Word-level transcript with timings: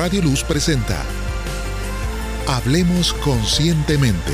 Radio 0.00 0.22
Luz 0.22 0.42
presenta 0.42 1.04
Hablemos 2.48 3.12
Conscientemente. 3.12 4.32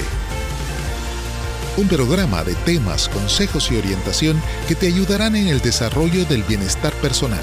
Un 1.76 1.88
programa 1.88 2.44
de 2.44 2.54
temas, 2.54 3.08
consejos 3.08 3.72
y 3.72 3.76
orientación 3.76 4.40
que 4.68 4.76
te 4.76 4.86
ayudarán 4.86 5.34
en 5.34 5.48
el 5.48 5.60
desarrollo 5.60 6.24
del 6.26 6.44
bienestar 6.44 6.92
personal. 7.02 7.42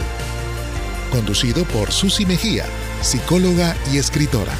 Conducido 1.11 1.65
por 1.65 1.91
Susi 1.91 2.25
Mejía, 2.25 2.63
psicóloga 3.01 3.75
y 3.91 3.97
escritora. 3.97 4.53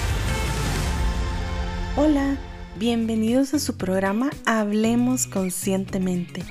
Hola, 1.96 2.36
bienvenidos 2.78 3.54
a 3.54 3.60
su 3.60 3.78
programa 3.78 4.30
Hablemos 4.46 5.26
Conscientemente 5.26 6.44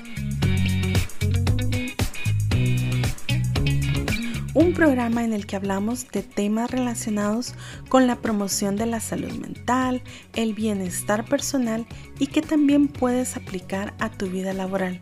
un 4.53 4.73
programa 4.73 5.23
en 5.23 5.33
el 5.33 5.47
que 5.47 5.55
hablamos 5.55 6.07
de 6.11 6.21
temas 6.21 6.69
relacionados 6.69 7.55
con 7.89 8.05
la 8.05 8.17
promoción 8.17 8.75
de 8.75 8.85
la 8.85 8.99
salud 8.99 9.31
mental, 9.31 10.03
el 10.35 10.53
bienestar 10.53 11.25
personal 11.25 11.85
y 12.19 12.27
que 12.27 12.41
también 12.41 12.87
puedes 12.87 13.35
aplicar 13.35 13.93
a 13.99 14.09
tu 14.09 14.27
vida 14.27 14.53
laboral, 14.53 14.99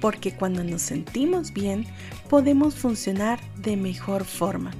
porque 0.00 0.32
cuando 0.32 0.64
nos 0.64 0.82
sentimos 0.82 1.52
bien 1.52 1.86
podemos 2.28 2.74
funcionar 2.74 3.40
de 3.56 3.76
mejor 3.76 4.24
forma. 4.24 4.72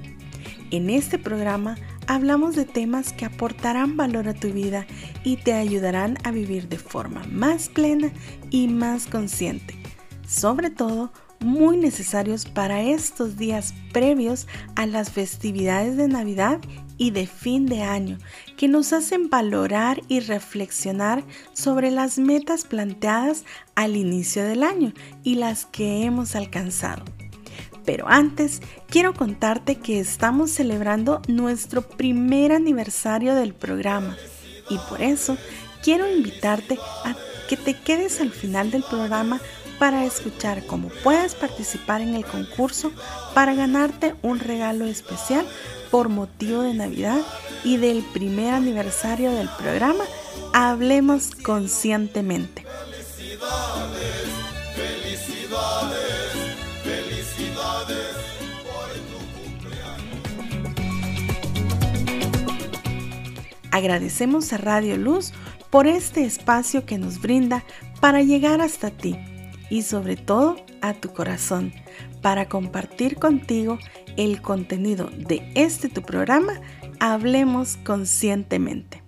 En 0.69 0.89
este 0.89 1.17
programa 1.17 1.75
hablamos 2.07 2.55
de 2.55 2.65
temas 2.65 3.13
que 3.13 3.25
aportarán 3.25 3.97
valor 3.97 4.27
a 4.27 4.33
tu 4.33 4.51
vida 4.51 4.85
y 5.23 5.37
te 5.37 5.53
ayudarán 5.53 6.17
a 6.23 6.31
vivir 6.31 6.69
de 6.69 6.77
forma 6.77 7.23
más 7.29 7.69
plena 7.69 8.11
y 8.51 8.67
más 8.67 9.07
consciente. 9.07 9.75
Sobre 10.27 10.69
todo, 10.69 11.11
muy 11.41 11.77
necesarios 11.77 12.45
para 12.45 12.81
estos 12.81 13.37
días 13.37 13.73
previos 13.91 14.47
a 14.75 14.85
las 14.85 15.11
festividades 15.11 15.97
de 15.97 16.07
Navidad 16.07 16.59
y 16.97 17.11
de 17.11 17.25
fin 17.25 17.65
de 17.65 17.81
año, 17.81 18.19
que 18.57 18.67
nos 18.67 18.93
hacen 18.93 19.29
valorar 19.29 20.01
y 20.07 20.19
reflexionar 20.19 21.23
sobre 21.53 21.89
las 21.89 22.19
metas 22.19 22.63
planteadas 22.63 23.43
al 23.75 23.95
inicio 23.95 24.43
del 24.43 24.63
año 24.63 24.93
y 25.23 25.35
las 25.35 25.65
que 25.65 26.03
hemos 26.03 26.35
alcanzado. 26.35 27.03
Pero 27.85 28.07
antes, 28.07 28.61
quiero 28.87 29.13
contarte 29.13 29.75
que 29.75 29.99
estamos 29.99 30.51
celebrando 30.51 31.21
nuestro 31.27 31.81
primer 31.81 32.51
aniversario 32.51 33.33
del 33.33 33.55
programa 33.55 34.15
y 34.69 34.77
por 34.89 35.01
eso 35.01 35.35
quiero 35.83 36.07
invitarte 36.09 36.77
a 37.03 37.15
que 37.49 37.57
te 37.57 37.73
quedes 37.73 38.21
al 38.21 38.29
final 38.29 38.71
del 38.71 38.83
programa 38.83 39.41
para 39.81 40.05
escuchar 40.05 40.63
cómo 40.67 40.89
puedes 41.03 41.33
participar 41.33 42.01
en 42.01 42.13
el 42.13 42.23
concurso 42.23 42.91
para 43.33 43.55
ganarte 43.55 44.13
un 44.21 44.37
regalo 44.37 44.85
especial 44.85 45.43
por 45.89 46.07
motivo 46.07 46.61
de 46.61 46.75
Navidad 46.75 47.19
y 47.63 47.77
del 47.77 48.03
primer 48.13 48.53
aniversario 48.53 49.31
del 49.31 49.49
programa 49.57 50.03
Hablemos 50.53 51.31
Conscientemente. 51.31 52.63
Agradecemos 63.71 64.53
a 64.53 64.57
Radio 64.57 64.95
Luz 64.97 65.33
por 65.71 65.87
este 65.87 66.23
espacio 66.23 66.85
que 66.85 66.99
nos 66.99 67.19
brinda 67.19 67.63
para 67.99 68.21
llegar 68.21 68.61
hasta 68.61 68.91
ti 68.91 69.17
y 69.71 69.81
sobre 69.81 70.17
todo 70.17 70.57
a 70.81 70.93
tu 70.93 71.11
corazón 71.13 71.73
para 72.21 72.47
compartir 72.47 73.15
contigo 73.15 73.79
el 74.17 74.41
contenido 74.43 75.09
de 75.09 75.49
este 75.55 75.89
tu 75.89 76.03
programa 76.03 76.61
Hablemos 76.99 77.77
Conscientemente. 77.77 79.01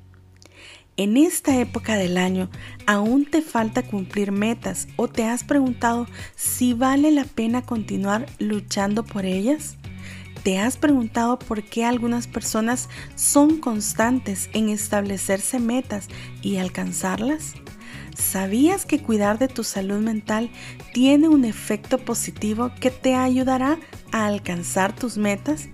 En 0.95 1.17
esta 1.17 1.59
época 1.59 1.95
del 1.95 2.17
año, 2.17 2.49
¿aún 2.85 3.25
te 3.25 3.41
falta 3.41 3.83
cumplir 3.83 4.31
metas 4.31 4.87
o 4.95 5.07
te 5.07 5.25
has 5.25 5.43
preguntado 5.43 6.07
si 6.35 6.73
vale 6.73 7.11
la 7.11 7.25
pena 7.25 7.63
continuar 7.63 8.25
luchando 8.39 9.03
por 9.03 9.25
ellas? 9.25 9.75
¿Te 10.43 10.59
has 10.59 10.77
preguntado 10.77 11.39
por 11.39 11.63
qué 11.63 11.83
algunas 11.83 12.27
personas 12.27 12.89
son 13.15 13.57
constantes 13.57 14.49
en 14.53 14.69
establecerse 14.69 15.59
metas 15.59 16.07
y 16.41 16.57
alcanzarlas? 16.57 17.55
¿Sabías 18.15 18.85
que 18.85 19.01
cuidar 19.01 19.39
de 19.39 19.47
tu 19.47 19.63
salud 19.63 19.99
mental 19.99 20.49
tiene 20.93 21.27
un 21.27 21.45
efecto 21.45 21.97
positivo 21.97 22.71
que 22.79 22.91
te 22.91 23.15
ayudará 23.15 23.79
a 24.11 24.25
alcanzar 24.25 24.95
tus 24.95 25.17
metas? 25.17 25.69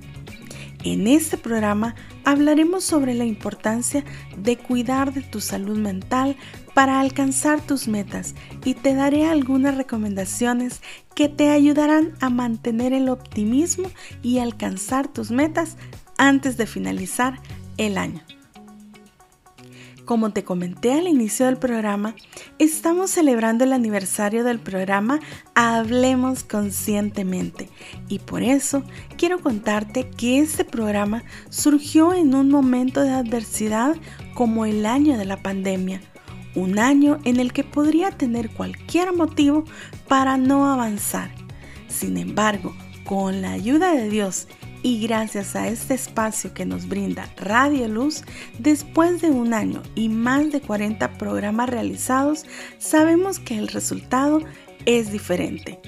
En 0.84 1.08
este 1.08 1.38
programa 1.38 1.96
hablaremos 2.24 2.86
sobre 2.86 3.14
la 3.14 3.26
importancia 3.26 4.06
de 4.38 4.58
cuidar 4.58 5.14
de 5.14 5.22
tu 5.22 5.42
salud 5.42 5.78
mental 5.78 6.38
para 6.74 7.02
alcanzar 7.02 7.60
tus 7.60 7.90
metas 7.90 8.34
y 8.64 8.76
te 8.76 8.96
daré 8.96 9.26
algunas 9.26 9.76
recomendaciones 9.76 10.82
que 11.16 11.28
te 11.28 11.50
ayudarán 11.50 12.14
a 12.22 12.30
mantener 12.30 12.94
el 12.94 13.10
optimismo 13.10 13.92
y 14.22 14.40
alcanzar 14.40 15.10
tus 15.10 15.32
metas 15.32 15.76
antes 16.18 16.56
de 16.56 16.66
finalizar 16.66 17.42
el 17.78 17.98
año. 17.98 18.22
Como 20.10 20.32
te 20.32 20.44
comenté 20.44 20.94
al 20.94 21.08
inicio 21.08 21.46
del 21.46 21.58
programa, 21.58 22.16
estamos 22.58 23.12
celebrando 23.12 23.64
el 23.64 23.74
aniversario 23.74 24.44
del 24.44 24.58
programa 24.58 25.20
Hablemos 25.54 26.44
Conscientemente 26.44 27.70
y 28.08 28.18
por 28.18 28.42
eso 28.42 28.82
quiero 29.20 29.40
contarte 29.40 30.10
que 30.10 30.40
este 30.40 30.66
programa 30.66 31.24
surgió 31.52 32.16
en 32.16 32.34
un 32.34 32.50
momento 32.50 33.04
de 33.04 33.12
adversidad 33.12 33.98
como 34.34 34.66
el 34.66 34.88
año 34.88 35.16
de 35.16 35.26
la 35.26 35.44
pandemia, 35.44 36.02
un 36.56 36.80
año 36.80 37.20
en 37.24 37.40
el 37.40 37.54
que 37.54 37.64
podría 37.64 38.10
tener 38.10 38.50
cualquier 38.50 39.14
motivo 39.14 39.64
para 40.08 40.38
no 40.38 40.74
avanzar. 40.74 41.30
Sin 41.88 42.18
embargo, 42.18 42.74
con 43.06 43.44
la 43.44 43.52
ayuda 43.52 43.94
de 43.94 44.10
Dios 44.10 44.48
y 44.82 45.06
gracias 45.06 45.56
a 45.56 45.68
este 45.68 45.94
espacio 45.94 46.54
que 46.54 46.66
nos 46.66 46.88
brinda 46.88 47.30
Radio 47.38 47.88
Luz, 47.88 48.24
después 48.58 49.22
de 49.22 49.30
un 49.30 49.54
año 49.54 49.84
y 49.96 50.10
más 50.10 50.52
de 50.52 50.62
40 50.62 51.18
programas 51.18 51.70
realizados, 51.70 52.46
sabemos 52.78 53.40
que 53.40 53.58
el 53.58 53.68
resultado 53.68 54.42
es 54.86 55.12
diferente. 55.12 55.80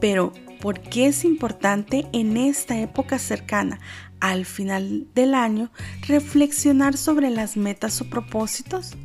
Pero, 0.00 0.32
¿por 0.60 0.80
qué 0.80 1.06
es 1.06 1.24
importante 1.24 2.06
en 2.12 2.36
esta 2.36 2.78
época 2.78 3.18
cercana 3.18 3.80
al 4.20 4.44
final 4.44 5.06
del 5.14 5.34
año 5.34 5.70
reflexionar 6.06 6.96
sobre 6.96 7.30
las 7.30 7.56
metas 7.56 8.00
o 8.00 8.10
propósitos? 8.10 8.96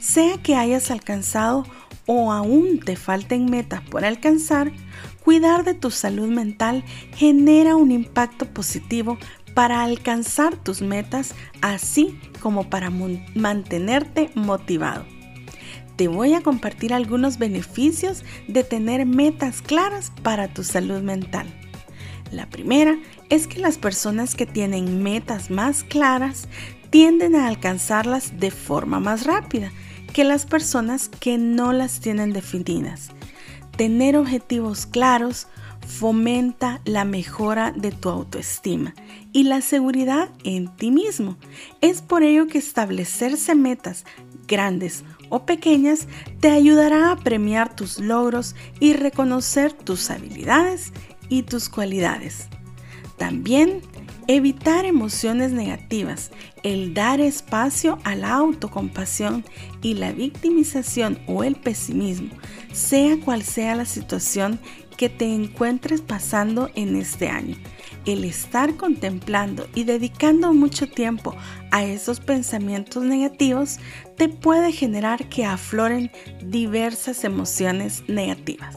Sea 0.00 0.38
que 0.42 0.56
hayas 0.56 0.90
alcanzado 0.90 1.64
o 2.06 2.32
aún 2.32 2.80
te 2.80 2.96
falten 2.96 3.50
metas 3.50 3.82
por 3.82 4.04
alcanzar, 4.04 4.72
Cuidar 5.28 5.62
de 5.62 5.74
tu 5.74 5.90
salud 5.90 6.30
mental 6.30 6.82
genera 7.14 7.76
un 7.76 7.90
impacto 7.90 8.46
positivo 8.46 9.18
para 9.52 9.82
alcanzar 9.82 10.56
tus 10.56 10.80
metas, 10.80 11.34
así 11.60 12.18
como 12.40 12.70
para 12.70 12.90
mantenerte 13.34 14.30
motivado. 14.34 15.04
Te 15.96 16.08
voy 16.08 16.32
a 16.32 16.40
compartir 16.40 16.94
algunos 16.94 17.36
beneficios 17.36 18.24
de 18.46 18.64
tener 18.64 19.04
metas 19.04 19.60
claras 19.60 20.12
para 20.22 20.48
tu 20.48 20.64
salud 20.64 21.02
mental. 21.02 21.46
La 22.32 22.48
primera 22.48 22.96
es 23.28 23.46
que 23.46 23.60
las 23.60 23.76
personas 23.76 24.34
que 24.34 24.46
tienen 24.46 25.02
metas 25.02 25.50
más 25.50 25.84
claras 25.84 26.48
tienden 26.88 27.36
a 27.36 27.48
alcanzarlas 27.48 28.40
de 28.40 28.50
forma 28.50 28.98
más 28.98 29.26
rápida 29.26 29.72
que 30.14 30.24
las 30.24 30.46
personas 30.46 31.10
que 31.10 31.36
no 31.36 31.74
las 31.74 32.00
tienen 32.00 32.32
definidas. 32.32 33.10
Tener 33.78 34.16
objetivos 34.16 34.86
claros 34.86 35.46
fomenta 35.86 36.80
la 36.84 37.04
mejora 37.04 37.70
de 37.70 37.92
tu 37.92 38.08
autoestima 38.08 38.92
y 39.32 39.44
la 39.44 39.60
seguridad 39.60 40.30
en 40.42 40.66
ti 40.76 40.90
mismo. 40.90 41.36
Es 41.80 42.02
por 42.02 42.24
ello 42.24 42.48
que 42.48 42.58
establecerse 42.58 43.54
metas 43.54 44.04
grandes 44.48 45.04
o 45.28 45.46
pequeñas 45.46 46.08
te 46.40 46.50
ayudará 46.50 47.12
a 47.12 47.16
premiar 47.18 47.76
tus 47.76 48.00
logros 48.00 48.56
y 48.80 48.94
reconocer 48.94 49.72
tus 49.72 50.10
habilidades 50.10 50.92
y 51.28 51.44
tus 51.44 51.68
cualidades. 51.68 52.48
También 53.16 53.82
evitar 54.28 54.84
emociones 54.84 55.52
negativas, 55.52 56.30
el 56.62 56.92
dar 56.92 57.18
espacio 57.18 57.98
a 58.04 58.14
la 58.14 58.34
autocompasión 58.34 59.42
y 59.80 59.94
la 59.94 60.12
victimización 60.12 61.18
o 61.26 61.44
el 61.44 61.56
pesimismo 61.56 62.34
sea 62.72 63.16
cual 63.18 63.42
sea 63.42 63.74
la 63.74 63.86
situación 63.86 64.60
que 64.98 65.08
te 65.08 65.24
encuentres 65.24 66.02
pasando 66.02 66.68
en 66.74 66.94
este 66.94 67.28
año. 67.28 67.56
El 68.04 68.24
estar 68.24 68.76
contemplando 68.76 69.66
y 69.74 69.84
dedicando 69.84 70.52
mucho 70.52 70.90
tiempo 70.90 71.34
a 71.70 71.84
esos 71.84 72.20
pensamientos 72.20 73.04
negativos 73.04 73.78
te 74.16 74.28
puede 74.28 74.72
generar 74.72 75.30
que 75.30 75.46
afloren 75.46 76.10
diversas 76.44 77.24
emociones 77.24 78.02
negativas. 78.08 78.76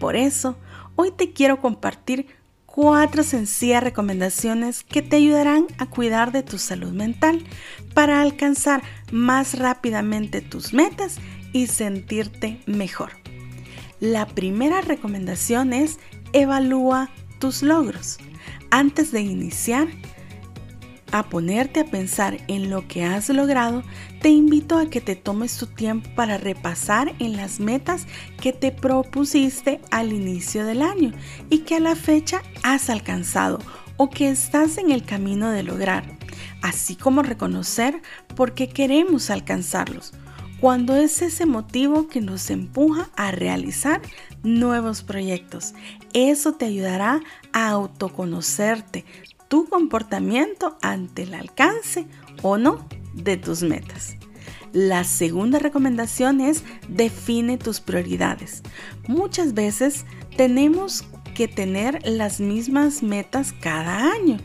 Por 0.00 0.16
eso, 0.16 0.56
hoy 0.96 1.12
te 1.12 1.32
quiero 1.32 1.60
compartir 1.60 2.26
cuatro 2.74 3.22
sencillas 3.22 3.84
recomendaciones 3.84 4.82
que 4.82 5.00
te 5.00 5.14
ayudarán 5.14 5.68
a 5.78 5.86
cuidar 5.86 6.32
de 6.32 6.42
tu 6.42 6.58
salud 6.58 6.90
mental 6.90 7.44
para 7.94 8.20
alcanzar 8.20 8.82
más 9.12 9.56
rápidamente 9.56 10.40
tus 10.40 10.72
metas 10.74 11.18
y 11.52 11.68
sentirte 11.68 12.60
mejor. 12.66 13.12
La 14.00 14.26
primera 14.26 14.80
recomendación 14.80 15.72
es 15.72 16.00
evalúa 16.32 17.10
tus 17.38 17.62
logros. 17.62 18.18
Antes 18.72 19.12
de 19.12 19.20
iniciar 19.20 19.86
a 21.14 21.22
ponerte 21.22 21.78
a 21.78 21.84
pensar 21.84 22.38
en 22.48 22.70
lo 22.70 22.88
que 22.88 23.04
has 23.04 23.28
logrado, 23.28 23.84
te 24.20 24.30
invito 24.30 24.76
a 24.76 24.90
que 24.90 25.00
te 25.00 25.14
tomes 25.14 25.56
tu 25.56 25.66
tiempo 25.66 26.10
para 26.16 26.38
repasar 26.38 27.14
en 27.20 27.36
las 27.36 27.60
metas 27.60 28.08
que 28.42 28.52
te 28.52 28.72
propusiste 28.72 29.80
al 29.92 30.12
inicio 30.12 30.66
del 30.66 30.82
año 30.82 31.12
y 31.50 31.58
que 31.58 31.76
a 31.76 31.80
la 31.80 31.94
fecha 31.94 32.42
has 32.64 32.90
alcanzado 32.90 33.60
o 33.96 34.10
que 34.10 34.28
estás 34.28 34.76
en 34.76 34.90
el 34.90 35.04
camino 35.04 35.50
de 35.50 35.62
lograr, 35.62 36.04
así 36.62 36.96
como 36.96 37.22
reconocer 37.22 38.02
por 38.34 38.54
qué 38.54 38.68
queremos 38.68 39.30
alcanzarlos, 39.30 40.14
cuando 40.60 40.96
es 40.96 41.22
ese 41.22 41.46
motivo 41.46 42.08
que 42.08 42.20
nos 42.20 42.50
empuja 42.50 43.08
a 43.14 43.30
realizar 43.30 44.02
nuevos 44.42 45.04
proyectos. 45.04 45.74
Eso 46.12 46.54
te 46.54 46.64
ayudará 46.64 47.20
a 47.52 47.68
autoconocerte, 47.68 49.04
tu 49.48 49.66
comportamiento 49.66 50.78
ante 50.82 51.22
el 51.22 51.34
alcance 51.34 52.06
o 52.42 52.58
no 52.58 52.86
de 53.14 53.36
tus 53.36 53.62
metas. 53.62 54.16
La 54.72 55.04
segunda 55.04 55.60
recomendación 55.60 56.40
es 56.40 56.64
define 56.88 57.58
tus 57.58 57.80
prioridades. 57.80 58.62
Muchas 59.06 59.54
veces 59.54 60.04
tenemos 60.36 61.04
que 61.34 61.46
tener 61.48 62.00
las 62.04 62.40
mismas 62.40 63.02
metas 63.02 63.52
cada 63.60 64.12
año. 64.12 64.38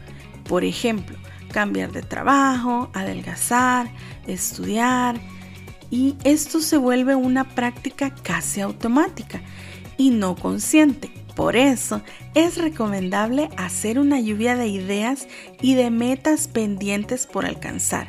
Por 0.48 0.64
ejemplo, 0.64 1.18
cambiar 1.52 1.92
de 1.92 2.02
trabajo, 2.02 2.90
adelgazar, 2.94 3.92
estudiar. 4.28 5.20
Y 5.92 6.16
esto 6.24 6.60
se 6.60 6.78
vuelve 6.78 7.16
una 7.16 7.56
práctica 7.56 8.14
casi 8.14 8.62
automática 8.62 9.42
y 9.98 10.12
no 10.12 10.36
consciente. 10.36 11.12
Por 11.40 11.56
eso 11.56 12.02
es 12.36 12.58
recomendable 12.58 13.50
hacer 13.56 13.98
una 13.98 14.20
lluvia 14.20 14.58
de 14.58 14.68
ideas 14.68 15.26
y 15.62 15.76
de 15.76 15.90
metas 15.90 16.50
pendientes 16.50 17.28
por 17.28 17.46
alcanzar 17.46 18.08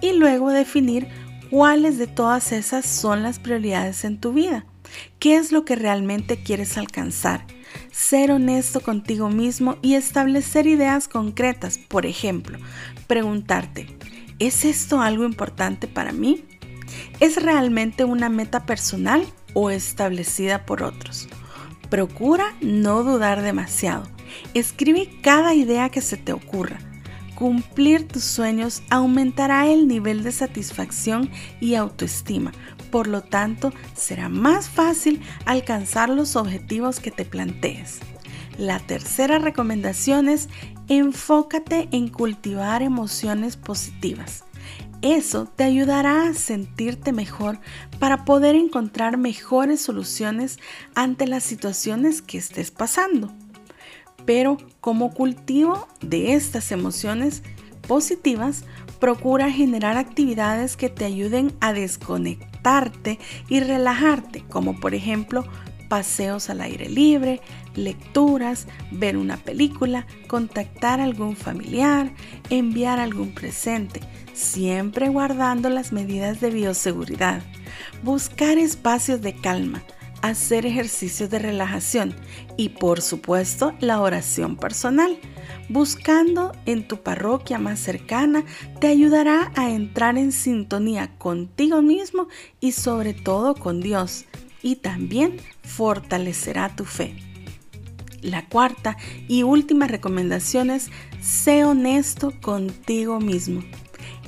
y 0.00 0.14
luego 0.14 0.48
definir 0.48 1.06
cuáles 1.50 1.98
de 1.98 2.06
todas 2.06 2.52
esas 2.52 2.86
son 2.86 3.22
las 3.22 3.38
prioridades 3.38 4.02
en 4.06 4.18
tu 4.18 4.32
vida. 4.32 4.64
¿Qué 5.18 5.36
es 5.36 5.52
lo 5.52 5.66
que 5.66 5.76
realmente 5.76 6.42
quieres 6.42 6.78
alcanzar? 6.78 7.44
Ser 7.92 8.32
honesto 8.32 8.80
contigo 8.80 9.28
mismo 9.28 9.76
y 9.82 9.92
establecer 9.92 10.66
ideas 10.66 11.06
concretas. 11.06 11.76
Por 11.76 12.06
ejemplo, 12.06 12.58
preguntarte, 13.06 13.94
¿es 14.38 14.64
esto 14.64 15.02
algo 15.02 15.26
importante 15.26 15.86
para 15.86 16.12
mí? 16.12 16.46
¿Es 17.20 17.42
realmente 17.42 18.04
una 18.04 18.30
meta 18.30 18.64
personal 18.64 19.26
o 19.52 19.68
establecida 19.68 20.64
por 20.64 20.82
otros? 20.82 21.28
Procura 21.94 22.56
no 22.60 23.04
dudar 23.04 23.40
demasiado. 23.40 24.02
Escribe 24.52 25.08
cada 25.22 25.54
idea 25.54 25.90
que 25.90 26.00
se 26.00 26.16
te 26.16 26.32
ocurra. 26.32 26.80
Cumplir 27.36 28.08
tus 28.08 28.24
sueños 28.24 28.82
aumentará 28.90 29.68
el 29.68 29.86
nivel 29.86 30.24
de 30.24 30.32
satisfacción 30.32 31.30
y 31.60 31.76
autoestima. 31.76 32.50
Por 32.90 33.06
lo 33.06 33.22
tanto, 33.22 33.72
será 33.94 34.28
más 34.28 34.68
fácil 34.68 35.20
alcanzar 35.44 36.08
los 36.08 36.34
objetivos 36.34 36.98
que 36.98 37.12
te 37.12 37.24
plantees. 37.24 38.00
La 38.58 38.80
tercera 38.80 39.38
recomendación 39.38 40.28
es 40.28 40.48
enfócate 40.88 41.86
en 41.92 42.08
cultivar 42.08 42.82
emociones 42.82 43.56
positivas. 43.56 44.42
Eso 45.04 45.46
te 45.54 45.64
ayudará 45.64 46.28
a 46.28 46.32
sentirte 46.32 47.12
mejor 47.12 47.60
para 47.98 48.24
poder 48.24 48.54
encontrar 48.54 49.18
mejores 49.18 49.82
soluciones 49.82 50.58
ante 50.94 51.26
las 51.26 51.44
situaciones 51.44 52.22
que 52.22 52.38
estés 52.38 52.70
pasando. 52.70 53.30
Pero 54.24 54.56
como 54.80 55.12
cultivo 55.12 55.88
de 56.00 56.32
estas 56.32 56.72
emociones 56.72 57.42
positivas, 57.86 58.64
procura 58.98 59.50
generar 59.50 59.98
actividades 59.98 60.74
que 60.74 60.88
te 60.88 61.04
ayuden 61.04 61.52
a 61.60 61.74
desconectarte 61.74 63.18
y 63.50 63.60
relajarte, 63.60 64.42
como 64.48 64.80
por 64.80 64.94
ejemplo 64.94 65.44
paseos 65.94 66.50
al 66.50 66.60
aire 66.60 66.88
libre, 66.88 67.40
lecturas, 67.76 68.66
ver 68.90 69.16
una 69.16 69.36
película, 69.36 70.08
contactar 70.26 70.98
a 70.98 71.04
algún 71.04 71.36
familiar, 71.36 72.12
enviar 72.50 72.98
algún 72.98 73.32
presente, 73.32 74.00
siempre 74.32 75.08
guardando 75.08 75.68
las 75.68 75.92
medidas 75.92 76.40
de 76.40 76.50
bioseguridad. 76.50 77.44
Buscar 78.02 78.58
espacios 78.58 79.22
de 79.22 79.36
calma, 79.36 79.84
hacer 80.20 80.66
ejercicios 80.66 81.30
de 81.30 81.38
relajación 81.38 82.16
y 82.56 82.70
por 82.70 83.00
supuesto 83.00 83.72
la 83.78 84.00
oración 84.00 84.56
personal. 84.56 85.16
Buscando 85.68 86.50
en 86.66 86.88
tu 86.88 87.04
parroquia 87.04 87.60
más 87.60 87.78
cercana 87.78 88.42
te 88.80 88.88
ayudará 88.88 89.52
a 89.54 89.70
entrar 89.70 90.18
en 90.18 90.32
sintonía 90.32 91.16
contigo 91.18 91.82
mismo 91.82 92.26
y 92.58 92.72
sobre 92.72 93.14
todo 93.14 93.54
con 93.54 93.80
Dios 93.80 94.24
y 94.64 94.76
también 94.76 95.36
fortalecerá 95.62 96.74
tu 96.74 96.86
fe. 96.86 97.14
La 98.22 98.48
cuarta 98.48 98.96
y 99.28 99.42
última 99.42 99.86
recomendación 99.86 100.70
es, 100.70 100.90
sé 101.20 101.64
honesto 101.64 102.32
contigo 102.40 103.20
mismo. 103.20 103.62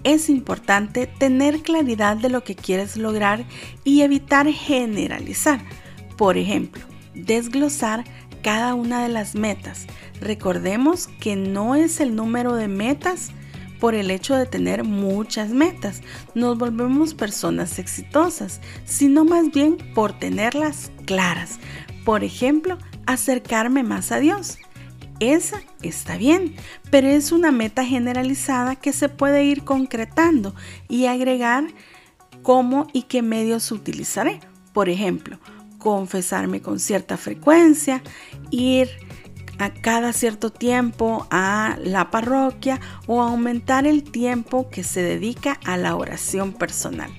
Es 0.05 0.29
importante 0.29 1.07
tener 1.07 1.63
claridad 1.63 2.19
de 2.19 2.29
lo 2.29 2.45
que 2.45 2.55
quieres 2.55 2.99
lograr 2.99 3.47
y 3.83 4.03
evitar 4.03 4.47
generalizar. 4.49 5.65
Por 6.19 6.37
ejemplo, 6.37 6.85
desglosar 7.15 8.05
cada 8.43 8.75
una 8.75 9.03
de 9.03 9.09
las 9.09 9.35
metas. 9.35 9.87
Recordemos 10.21 11.09
que 11.19 11.35
no 11.35 11.75
es 11.75 11.99
el 11.99 12.15
número 12.15 12.55
de 12.55 12.69
metas 12.69 13.31
por 13.81 13.95
el 13.95 14.11
hecho 14.11 14.35
de 14.35 14.47
tener 14.47 14.85
muchas 14.85 15.51
metas. 15.51 16.03
Nos 16.35 16.59
volvemos 16.59 17.15
personas 17.15 17.79
exitosas, 17.79 18.61
sino 18.85 19.25
más 19.25 19.51
bien 19.51 19.77
por 19.95 20.19
tenerlas 20.19 20.91
claras. 21.05 21.59
Por 22.05 22.25
ejemplo, 22.25 22.79
acercarme 23.07 23.83
más 23.83 24.13
a 24.13 24.19
Dios. 24.19 24.59
Esa 25.19 25.63
está 25.81 26.17
bien, 26.19 26.55
pero 26.91 27.09
es 27.09 27.33
una 27.33 27.51
meta 27.51 27.85
generalizada 27.85 28.77
que 28.77 28.93
se 28.93 29.09
puede 29.09 29.45
ir 29.45 29.65
concretando 29.65 30.55
y 30.89 31.07
agregar 31.07 31.65
cómo 32.43 32.87
y 32.93 33.03
qué 33.03 33.23
medios 33.23 33.73
utilizaré. 33.73 34.41
Por 34.75 34.91
ejemplo, 34.91 35.39
confesarme 35.79 36.61
con 36.61 36.79
cierta 36.81 37.17
frecuencia, 37.17 38.03
ir 38.51 38.91
a 39.59 39.71
cada 39.71 40.13
cierto 40.13 40.51
tiempo 40.51 41.27
a 41.31 41.77
la 41.83 42.11
parroquia 42.11 42.81
o 43.07 43.23
aumentar 43.23 43.87
el 43.87 44.03
tiempo 44.03 44.69
que 44.71 44.85
se 44.85 45.03
dedica 45.03 45.59
a 45.65 45.77
la 45.77 45.97
oración 45.97 46.53
personal. 46.53 47.11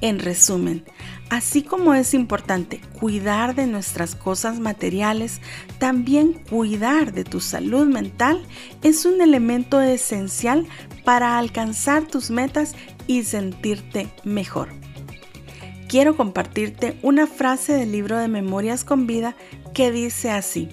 En 0.00 0.18
resumen, 0.18 0.84
así 1.30 1.62
como 1.62 1.94
es 1.94 2.12
importante 2.12 2.80
cuidar 3.00 3.54
de 3.54 3.66
nuestras 3.66 4.14
cosas 4.14 4.60
materiales, 4.60 5.40
también 5.78 6.34
cuidar 6.50 7.12
de 7.12 7.24
tu 7.24 7.40
salud 7.40 7.86
mental 7.86 8.44
es 8.82 9.06
un 9.06 9.22
elemento 9.22 9.80
esencial 9.80 10.66
para 11.04 11.38
alcanzar 11.38 12.06
tus 12.06 12.30
metas 12.30 12.74
y 13.06 13.22
sentirte 13.24 14.08
mejor. 14.24 14.68
Quiero 15.88 16.16
compartirte 16.16 16.98
una 17.02 17.26
frase 17.26 17.74
del 17.74 17.92
libro 17.92 18.18
de 18.18 18.28
Memorias 18.28 18.84
con 18.84 19.06
Vida 19.06 19.36
que 19.74 19.92
dice 19.92 20.30
así. 20.30 20.68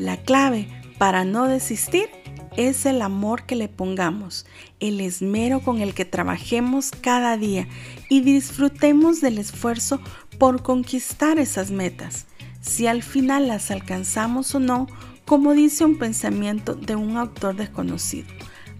La 0.00 0.16
clave 0.16 0.66
para 0.96 1.26
no 1.26 1.46
desistir 1.46 2.08
es 2.56 2.86
el 2.86 3.02
amor 3.02 3.44
que 3.44 3.54
le 3.54 3.68
pongamos, 3.68 4.46
el 4.80 4.98
esmero 4.98 5.60
con 5.60 5.82
el 5.82 5.92
que 5.92 6.06
trabajemos 6.06 6.90
cada 6.90 7.36
día 7.36 7.68
y 8.08 8.22
disfrutemos 8.22 9.20
del 9.20 9.36
esfuerzo 9.36 10.00
por 10.38 10.62
conquistar 10.62 11.38
esas 11.38 11.70
metas. 11.70 12.24
Si 12.62 12.86
al 12.86 13.02
final 13.02 13.46
las 13.46 13.70
alcanzamos 13.70 14.54
o 14.54 14.58
no, 14.58 14.86
como 15.26 15.52
dice 15.52 15.84
un 15.84 15.98
pensamiento 15.98 16.74
de 16.74 16.96
un 16.96 17.18
autor 17.18 17.56
desconocido, 17.56 18.26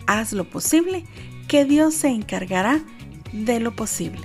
haz 0.06 0.32
lo 0.32 0.48
posible, 0.48 1.04
que 1.48 1.66
Dios 1.66 1.92
se 1.92 2.08
encargará 2.08 2.80
de 3.34 3.60
lo 3.60 3.76
posible. 3.76 4.22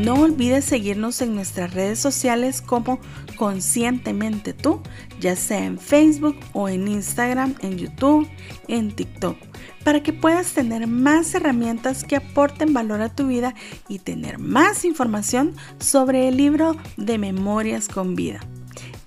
No 0.00 0.14
olvides 0.14 0.64
seguirnos 0.64 1.20
en 1.20 1.34
nuestras 1.34 1.74
redes 1.74 1.98
sociales 1.98 2.62
como 2.62 3.00
Conscientemente 3.36 4.52
tú, 4.52 4.82
ya 5.18 5.34
sea 5.34 5.64
en 5.64 5.78
Facebook 5.78 6.36
o 6.52 6.68
en 6.68 6.88
Instagram, 6.88 7.54
en 7.60 7.78
YouTube, 7.78 8.28
en 8.68 8.94
TikTok, 8.94 9.38
para 9.82 10.02
que 10.02 10.12
puedas 10.12 10.52
tener 10.52 10.86
más 10.86 11.34
herramientas 11.34 12.04
que 12.04 12.16
aporten 12.16 12.74
valor 12.74 13.00
a 13.00 13.14
tu 13.14 13.28
vida 13.28 13.54
y 13.88 13.98
tener 13.98 14.38
más 14.38 14.84
información 14.84 15.54
sobre 15.78 16.28
el 16.28 16.36
libro 16.36 16.76
de 16.98 17.16
Memorias 17.16 17.88
con 17.88 18.14
Vida. 18.14 18.40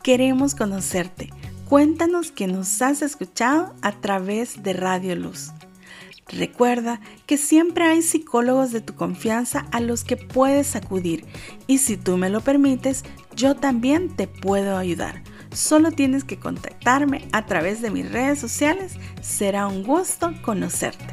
queremos 0.02 0.56
conocerte. 0.56 1.30
Cuéntanos 1.70 2.32
que 2.32 2.48
nos 2.48 2.82
has 2.82 3.02
escuchado 3.02 3.74
a 3.82 3.92
través 3.94 4.64
de 4.64 4.74
Radio 4.74 5.16
Luz. 5.16 5.52
Recuerda 6.28 7.02
que 7.26 7.38
siempre 7.38 7.86
hay 7.86 8.02
psicólogos 8.02 8.72
de 8.72 8.82
tu 8.82 8.96
confianza 8.96 9.66
a 9.72 9.82
los 9.82 10.04
que 10.04 10.18
puedes 10.18 10.76
acudir 10.76 11.26
y 11.68 11.80
si 11.80 11.98
tú 11.98 12.18
me 12.18 12.30
lo 12.30 12.42
permites, 12.42 13.04
yo 13.36 13.56
también 13.56 14.16
te 14.16 14.28
puedo 14.28 14.78
ayudar. 14.78 15.24
Solo 15.54 15.92
tienes 15.92 16.24
que 16.24 16.40
contactarme 16.40 17.28
a 17.32 17.46
través 17.46 17.82
de 17.82 17.92
mis 17.92 18.12
redes 18.12 18.40
sociales. 18.40 18.94
Será 19.22 19.68
un 19.68 19.84
gusto 19.84 20.34
conocerte. 20.42 21.06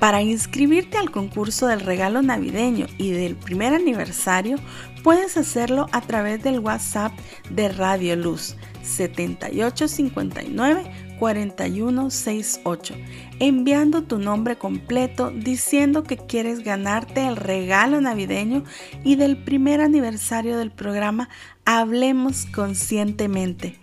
Para 0.00 0.20
inscribirte 0.20 0.98
al 0.98 1.10
concurso 1.10 1.66
del 1.66 1.80
regalo 1.80 2.20
navideño 2.20 2.86
y 2.98 3.12
del 3.12 3.36
primer 3.36 3.72
aniversario, 3.72 4.58
puedes 5.02 5.36
hacerlo 5.36 5.86
a 5.92 6.02
través 6.02 6.42
del 6.42 6.58
WhatsApp 6.58 7.12
de 7.48 7.70
Radio 7.70 8.16
Luz 8.16 8.56
7859 8.82 10.84
4168, 11.18 12.94
enviando 13.40 14.02
tu 14.02 14.18
nombre 14.18 14.56
completo 14.56 15.30
diciendo 15.30 16.02
que 16.02 16.16
quieres 16.16 16.60
ganarte 16.60 17.26
el 17.26 17.36
regalo 17.36 18.00
navideño 18.00 18.64
y 19.02 19.16
del 19.16 19.36
primer 19.36 19.80
aniversario 19.80 20.58
del 20.58 20.70
programa 20.70 21.28
Hablemos 21.64 22.46
Conscientemente. 22.46 23.78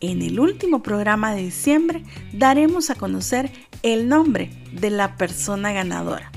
En 0.00 0.22
el 0.22 0.38
último 0.38 0.82
programa 0.82 1.34
de 1.34 1.42
diciembre 1.42 2.04
daremos 2.32 2.90
a 2.90 2.94
conocer 2.94 3.50
el 3.82 4.08
nombre 4.08 4.50
de 4.72 4.90
la 4.90 5.16
persona 5.16 5.72
ganadora. 5.72 6.30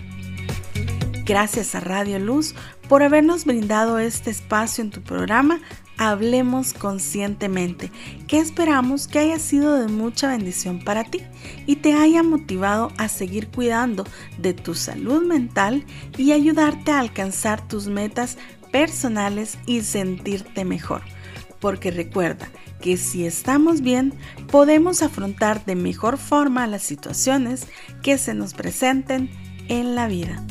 Gracias 1.26 1.76
a 1.76 1.82
Radio 1.82 2.20
Luz 2.20 2.56
por 2.88 3.04
habernos 3.04 3.44
brindado 3.44 4.00
este 4.00 4.30
espacio 4.30 4.84
en 4.84 4.92
tu 4.92 5.02
programa 5.02 5.60
Hablemos 5.98 6.74
conscientemente, 6.74 7.92
que 8.28 8.40
esperamos 8.40 9.08
que 9.08 9.20
haya 9.20 9.40
sido 9.40 9.80
de 9.80 9.88
mucha 9.88 10.28
bendición 10.28 10.84
para 10.84 11.04
ti 11.04 11.22
y 11.66 11.78
te 11.78 11.94
haya 11.94 12.22
motivado 12.22 12.92
a 12.98 13.08
seguir 13.08 13.48
cuidando 13.48 14.06
de 14.38 14.54
tu 14.54 14.76
salud 14.76 15.24
mental 15.24 15.86
y 16.18 16.34
ayudarte 16.34 16.92
a 16.92 17.00
alcanzar 17.00 17.68
tus 17.68 17.88
metas 17.88 18.38
personales 18.72 19.58
y 19.66 19.82
sentirte 19.82 20.66
mejor. 20.66 21.02
Porque 21.60 21.90
recuerda 21.90 22.48
que 22.82 22.98
si 22.98 23.26
estamos 23.26 23.82
bien, 23.82 24.14
podemos 24.52 25.02
afrontar 25.02 25.66
de 25.66 25.76
mejor 25.76 26.18
forma 26.18 26.68
las 26.68 26.84
situaciones 26.84 27.68
que 28.04 28.20
se 28.20 28.36
nos 28.36 28.54
presenten 28.54 29.32
en 29.68 29.96
la 29.96 30.08
vida. 30.08 30.44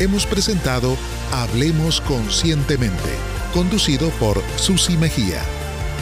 Hemos 0.00 0.26
presentado 0.26 0.96
Hablemos 1.30 2.00
Conscientemente, 2.00 3.10
conducido 3.52 4.08
por 4.18 4.42
Susi 4.56 4.96
Mejía. 4.96 5.42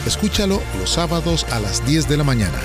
Escúchalo 0.07 0.61
los 0.79 0.91
sábados 0.91 1.45
a 1.51 1.59
las 1.59 1.85
10 1.85 2.07
de 2.07 2.17
la 2.17 2.23
mañana. 2.23 2.59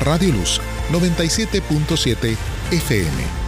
Radio 0.00 0.32
Luz 0.32 0.60
97.7 0.90 2.36
FM. 2.72 3.47